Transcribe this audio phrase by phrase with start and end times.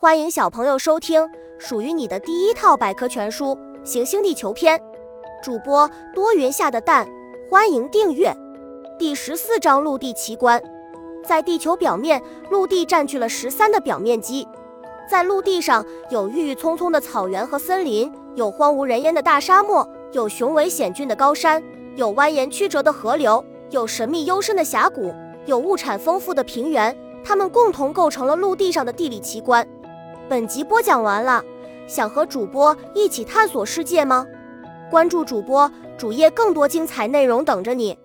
[0.00, 1.28] 欢迎小朋友收听
[1.58, 3.46] 属于你的第一套百科全书
[3.84, 4.78] 《行星地球篇》，
[5.42, 7.04] 主播多云下的蛋，
[7.50, 8.32] 欢迎订阅。
[8.96, 10.62] 第十四章陆地奇观，
[11.24, 14.46] 在地球表面，陆地占据了十三的表面积。
[15.10, 21.60] 在陆地上有郁郁葱葱的草原和森林，有荒无人烟的大沙漠，有雄伟险峻的高山，
[21.96, 25.12] 有蜿蜒曲折的河流，有神秘幽深的峡谷，
[25.44, 29.66] 有物产丰富的平原，它们共同构成了陆地上的地理奇观。
[30.28, 31.42] 本集播讲完了，
[31.86, 34.26] 想和主播一起探索世界吗？
[34.90, 37.98] 关注主播主页，更多精彩内容等着你。